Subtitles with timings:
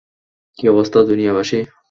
[0.59, 1.59] কী অবস্থা, দুনিয়াবাসী?